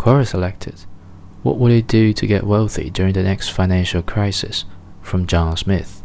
Quora 0.00 0.26
selected, 0.26 0.86
What 1.42 1.58
would 1.58 1.72
It 1.72 1.86
do 1.86 2.14
to 2.14 2.26
get 2.26 2.44
wealthy 2.44 2.88
during 2.88 3.12
the 3.12 3.22
next 3.22 3.50
financial 3.50 4.00
crisis? 4.00 4.64
From 5.02 5.26
John 5.26 5.54
Smith. 5.58 6.02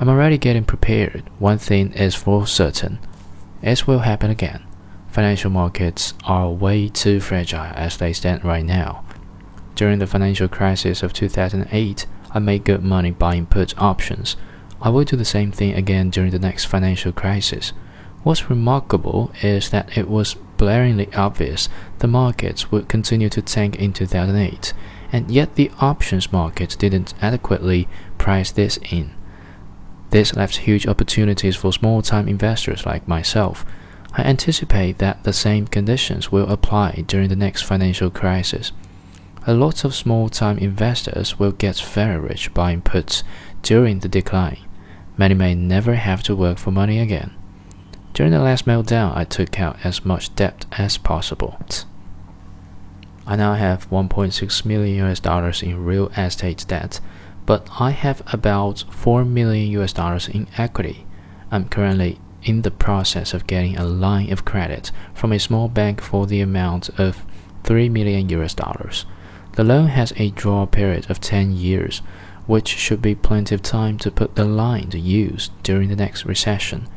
I'm 0.00 0.08
already 0.08 0.38
getting 0.38 0.64
prepared. 0.64 1.28
One 1.38 1.58
thing 1.58 1.92
is 1.92 2.14
for 2.14 2.46
certain. 2.46 2.98
It 3.60 3.86
will 3.86 3.98
happen 3.98 4.30
again. 4.30 4.64
Financial 5.10 5.50
markets 5.50 6.14
are 6.24 6.48
way 6.48 6.88
too 6.88 7.20
fragile 7.20 7.70
as 7.74 7.98
they 7.98 8.14
stand 8.14 8.46
right 8.46 8.64
now. 8.64 9.04
During 9.74 9.98
the 9.98 10.06
financial 10.06 10.48
crisis 10.48 11.02
of 11.02 11.12
2008, 11.12 12.06
I 12.30 12.38
made 12.38 12.64
good 12.64 12.82
money 12.82 13.10
buying 13.10 13.44
put 13.44 13.78
options. 13.78 14.38
I 14.80 14.88
will 14.88 15.04
do 15.04 15.16
the 15.18 15.26
same 15.26 15.52
thing 15.52 15.74
again 15.74 16.08
during 16.08 16.30
the 16.30 16.38
next 16.38 16.64
financial 16.64 17.12
crisis. 17.12 17.74
What's 18.28 18.50
remarkable 18.50 19.32
is 19.40 19.70
that 19.70 19.96
it 19.96 20.06
was 20.06 20.36
blaringly 20.58 21.16
obvious 21.16 21.70
the 22.00 22.06
markets 22.06 22.70
would 22.70 22.86
continue 22.86 23.30
to 23.30 23.40
tank 23.40 23.76
in 23.76 23.94
2008, 23.94 24.74
and 25.10 25.30
yet 25.30 25.54
the 25.54 25.70
options 25.80 26.30
market 26.30 26.76
didn't 26.78 27.14
adequately 27.22 27.88
price 28.18 28.50
this 28.50 28.78
in. 28.90 29.14
This 30.10 30.36
left 30.36 30.56
huge 30.56 30.86
opportunities 30.86 31.56
for 31.56 31.72
small 31.72 32.02
time 32.02 32.28
investors 32.28 32.84
like 32.84 33.08
myself. 33.08 33.64
I 34.12 34.24
anticipate 34.24 34.98
that 34.98 35.24
the 35.24 35.32
same 35.32 35.66
conditions 35.66 36.30
will 36.30 36.50
apply 36.50 37.04
during 37.06 37.30
the 37.30 37.34
next 37.34 37.62
financial 37.62 38.10
crisis. 38.10 38.72
A 39.46 39.54
lot 39.54 39.86
of 39.86 39.94
small 39.94 40.28
time 40.28 40.58
investors 40.58 41.38
will 41.38 41.52
get 41.52 41.80
very 41.80 42.18
rich 42.18 42.52
buying 42.52 42.82
puts 42.82 43.24
during 43.62 44.00
the 44.00 44.08
decline. 44.08 44.58
Many 45.16 45.32
may 45.32 45.54
never 45.54 45.94
have 45.94 46.22
to 46.24 46.36
work 46.36 46.58
for 46.58 46.70
money 46.70 46.98
again. 46.98 47.37
During 48.18 48.32
the 48.32 48.40
last 48.40 48.66
meltdown, 48.66 49.16
I 49.16 49.22
took 49.22 49.60
out 49.60 49.76
as 49.84 50.04
much 50.04 50.34
debt 50.34 50.66
as 50.72 50.98
possible. 50.98 51.56
I 53.24 53.36
now 53.36 53.54
have 53.54 53.88
1.6 53.90 54.64
million 54.64 55.06
US 55.06 55.20
dollars 55.20 55.62
in 55.62 55.84
real 55.84 56.08
estate 56.08 56.64
debt, 56.66 56.98
but 57.46 57.68
I 57.78 57.92
have 57.92 58.22
about 58.32 58.82
4 58.90 59.24
million 59.24 59.70
US 59.80 59.92
dollars 59.92 60.26
in 60.26 60.48
equity. 60.58 61.06
I'm 61.52 61.68
currently 61.68 62.18
in 62.42 62.62
the 62.62 62.72
process 62.72 63.34
of 63.34 63.46
getting 63.46 63.76
a 63.76 63.84
line 63.84 64.32
of 64.32 64.44
credit 64.44 64.90
from 65.14 65.32
a 65.32 65.38
small 65.38 65.68
bank 65.68 66.00
for 66.00 66.26
the 66.26 66.40
amount 66.40 66.88
of 66.98 67.24
3 67.62 67.88
million 67.88 68.28
US 68.30 68.52
dollars. 68.52 69.06
The 69.52 69.62
loan 69.62 69.86
has 69.90 70.12
a 70.16 70.30
draw 70.30 70.66
period 70.66 71.08
of 71.08 71.20
10 71.20 71.52
years, 71.52 72.02
which 72.48 72.66
should 72.66 73.00
be 73.00 73.14
plenty 73.14 73.54
of 73.54 73.62
time 73.62 73.96
to 73.98 74.10
put 74.10 74.34
the 74.34 74.44
line 74.44 74.90
to 74.90 74.98
use 74.98 75.50
during 75.62 75.88
the 75.88 75.94
next 75.94 76.24
recession. 76.24 76.88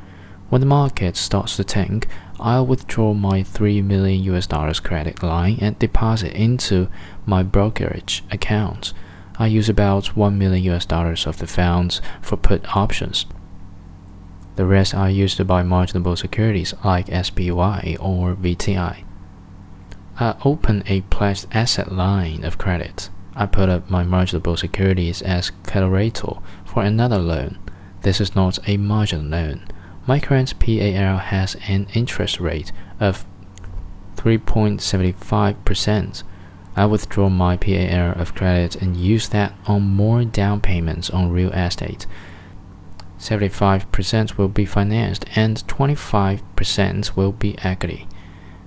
When 0.51 0.59
the 0.59 0.67
market 0.67 1.15
starts 1.15 1.55
to 1.55 1.63
tank, 1.63 2.09
I'll 2.37 2.67
withdraw 2.67 3.13
my 3.13 3.41
3 3.41 3.81
million 3.83 4.21
US 4.23 4.45
dollars 4.47 4.81
credit 4.81 5.23
line 5.23 5.57
and 5.61 5.79
deposit 5.79 6.33
into 6.33 6.89
my 7.25 7.41
brokerage 7.41 8.21
account. 8.29 8.91
I 9.39 9.47
use 9.47 9.69
about 9.69 10.17
1 10.17 10.37
million 10.37 10.61
US 10.73 10.83
dollars 10.83 11.25
of 11.25 11.37
the 11.37 11.47
funds 11.47 12.01
for 12.21 12.35
put 12.35 12.75
options. 12.75 13.25
The 14.57 14.65
rest 14.65 14.93
I 14.93 15.07
use 15.07 15.35
to 15.35 15.45
buy 15.45 15.63
marginable 15.63 16.17
securities 16.17 16.73
like 16.83 17.07
SPY 17.07 17.95
or 17.97 18.35
VTI. 18.35 19.05
I 20.19 20.35
open 20.43 20.83
a 20.85 20.99
pledged 21.03 21.47
asset 21.53 21.93
line 21.93 22.43
of 22.43 22.57
credit. 22.57 23.09
I 23.37 23.45
put 23.45 23.69
up 23.69 23.89
my 23.89 24.03
marginable 24.03 24.57
securities 24.57 25.21
as 25.21 25.53
collateral 25.63 26.43
for 26.65 26.83
another 26.83 27.19
loan. 27.19 27.57
This 28.01 28.19
is 28.19 28.35
not 28.35 28.59
a 28.67 28.75
margin 28.75 29.29
loan. 29.29 29.70
My 30.11 30.19
current 30.19 30.59
PAL 30.59 31.19
has 31.19 31.55
an 31.69 31.87
interest 31.93 32.41
rate 32.41 32.73
of 32.99 33.25
3.75%. 34.17 36.23
I 36.75 36.85
withdraw 36.85 37.29
my 37.29 37.55
PAL 37.55 38.19
of 38.19 38.35
credit 38.35 38.75
and 38.75 38.97
use 38.97 39.29
that 39.29 39.53
on 39.67 39.83
more 39.83 40.25
down 40.25 40.59
payments 40.59 41.09
on 41.09 41.31
real 41.31 41.53
estate. 41.53 42.07
75% 43.19 44.37
will 44.37 44.49
be 44.49 44.65
financed 44.65 45.23
and 45.33 45.65
25% 45.65 47.15
will 47.15 47.31
be 47.31 47.57
equity. 47.59 48.05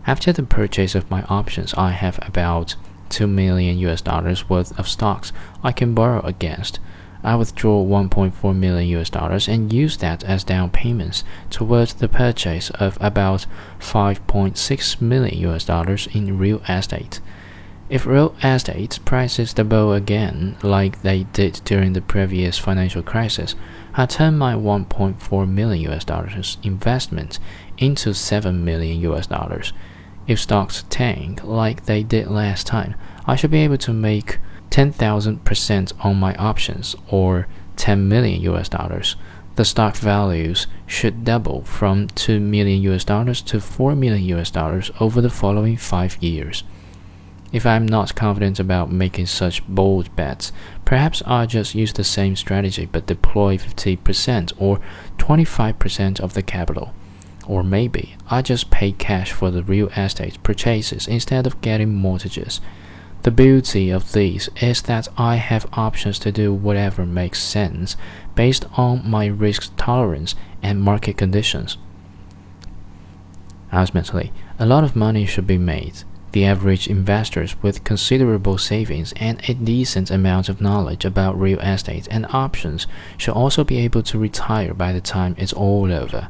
After 0.06 0.32
the 0.32 0.44
purchase 0.44 0.94
of 0.94 1.10
my 1.10 1.24
options, 1.24 1.74
I 1.74 1.90
have 1.90 2.18
about 2.22 2.74
2 3.10 3.26
million 3.26 3.76
US 3.80 4.00
dollars 4.00 4.48
worth 4.48 4.78
of 4.78 4.88
stocks 4.88 5.30
I 5.62 5.72
can 5.72 5.92
borrow 5.92 6.22
against. 6.22 6.80
I 7.24 7.36
withdraw 7.36 7.82
1.4 7.82 8.54
million 8.54 9.00
US 9.00 9.08
dollars 9.08 9.48
and 9.48 9.72
use 9.72 9.96
that 9.96 10.22
as 10.24 10.44
down 10.44 10.70
payments 10.70 11.24
towards 11.48 11.94
the 11.94 12.08
purchase 12.08 12.68
of 12.70 12.98
about 13.00 13.46
5.6 13.80 15.00
million 15.00 15.38
US 15.48 15.64
dollars 15.64 16.06
in 16.12 16.38
real 16.38 16.60
estate. 16.68 17.20
If 17.88 18.06
real 18.06 18.34
estate 18.42 18.98
prices 19.04 19.54
double 19.54 19.92
again, 19.92 20.56
like 20.62 21.02
they 21.02 21.24
did 21.32 21.60
during 21.64 21.94
the 21.94 22.00
previous 22.00 22.58
financial 22.58 23.02
crisis, 23.02 23.54
I 23.94 24.06
turn 24.06 24.36
my 24.36 24.54
1.4 24.54 25.48
million 25.48 25.92
US 25.92 26.04
dollars 26.04 26.58
investment 26.62 27.38
into 27.78 28.12
7 28.12 28.64
million 28.64 29.00
US 29.12 29.26
dollars. 29.26 29.72
If 30.26 30.40
stocks 30.40 30.84
tank 30.88 31.44
like 31.44 31.84
they 31.84 32.02
did 32.02 32.28
last 32.28 32.66
time, 32.66 32.94
I 33.26 33.36
should 33.36 33.50
be 33.50 33.64
able 33.64 33.78
to 33.78 33.92
make 33.92 34.38
10,000% 34.74 35.92
on 36.04 36.16
my 36.16 36.34
options 36.34 36.96
or 37.08 37.46
10 37.76 38.08
million 38.08 38.40
US 38.40 38.68
dollars. 38.68 39.14
The 39.54 39.64
stock 39.64 39.94
values 39.94 40.66
should 40.84 41.24
double 41.24 41.62
from 41.62 42.08
2 42.08 42.40
million 42.40 42.82
US 42.90 43.04
dollars 43.04 43.40
to 43.42 43.60
4 43.60 43.94
million 43.94 44.24
US 44.36 44.50
dollars 44.50 44.90
over 44.98 45.20
the 45.20 45.30
following 45.30 45.76
5 45.76 46.20
years. 46.20 46.64
If 47.52 47.64
I'm 47.64 47.86
not 47.86 48.16
confident 48.16 48.58
about 48.58 48.90
making 48.90 49.26
such 49.26 49.64
bold 49.68 50.16
bets, 50.16 50.50
perhaps 50.84 51.22
I'll 51.24 51.46
just 51.46 51.76
use 51.76 51.92
the 51.92 52.02
same 52.02 52.34
strategy 52.34 52.84
but 52.84 53.06
deploy 53.06 53.56
50% 53.58 54.54
or 54.58 54.80
25% 55.18 56.18
of 56.18 56.34
the 56.34 56.42
capital. 56.42 56.92
Or 57.46 57.62
maybe 57.62 58.16
I 58.28 58.42
just 58.42 58.72
pay 58.72 58.90
cash 58.90 59.30
for 59.30 59.52
the 59.52 59.62
real 59.62 59.86
estate 59.90 60.42
purchases 60.42 61.06
instead 61.06 61.46
of 61.46 61.60
getting 61.60 61.94
mortgages. 61.94 62.60
The 63.24 63.30
beauty 63.30 63.88
of 63.88 64.12
these 64.12 64.50
is 64.60 64.82
that 64.82 65.08
I 65.16 65.36
have 65.36 65.66
options 65.72 66.18
to 66.18 66.30
do 66.30 66.52
whatever 66.52 67.06
makes 67.06 67.42
sense 67.42 67.96
based 68.34 68.66
on 68.76 69.08
my 69.08 69.24
risk 69.24 69.72
tolerance 69.78 70.34
and 70.62 70.82
market 70.82 71.16
conditions. 71.16 71.78
Ultimately, 73.72 74.30
a 74.58 74.66
lot 74.66 74.84
of 74.84 74.94
money 74.94 75.24
should 75.24 75.46
be 75.46 75.56
made. 75.56 76.04
The 76.32 76.44
average 76.44 76.86
investors 76.86 77.56
with 77.62 77.82
considerable 77.82 78.58
savings 78.58 79.14
and 79.16 79.40
a 79.48 79.54
decent 79.54 80.10
amount 80.10 80.50
of 80.50 80.60
knowledge 80.60 81.06
about 81.06 81.40
real 81.40 81.60
estate 81.60 82.06
and 82.10 82.26
options 82.26 82.86
should 83.16 83.32
also 83.32 83.64
be 83.64 83.78
able 83.78 84.02
to 84.02 84.18
retire 84.18 84.74
by 84.74 84.92
the 84.92 85.00
time 85.00 85.34
it's 85.38 85.54
all 85.54 85.90
over. 85.90 86.28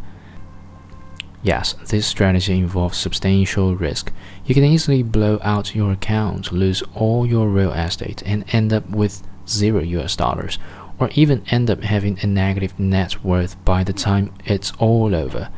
Yes, 1.45 1.75
this 1.89 2.07
strategy 2.07 2.57
involves 2.57 2.97
substantial 2.97 3.77
risk. 3.77 4.11
You 4.47 4.55
can 4.55 4.65
easily 4.65 5.03
blow 5.03 5.39
out 5.43 5.75
your 5.75 5.93
account, 5.93 6.53
lose 6.53 6.83
all 6.95 7.27
your 7.27 7.49
real 7.49 7.71
estate, 7.75 8.23
and 8.25 8.47
end 8.49 8.73
up 8.73 8.89
with 8.89 9.23
zero 9.47 9.83
US 9.83 10.17
dollars, 10.17 10.59
or 10.99 11.11
even 11.15 11.45
end 11.51 11.71
up 11.71 11.83
having 11.83 12.19
a 12.23 12.27
negative 12.27 12.81
net 12.81 13.23
worth 13.23 13.63
by 13.63 13.85
the 13.85 13.93
time 13.93 14.33
it's 14.47 14.73
all 14.79 15.15
over. 15.15 15.51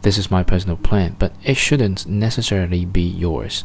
This 0.00 0.16
is 0.16 0.30
my 0.30 0.42
personal 0.42 0.78
plan, 0.78 1.16
but 1.18 1.34
it 1.44 1.58
shouldn't 1.58 2.06
necessarily 2.06 2.86
be 2.86 3.02
yours. 3.02 3.64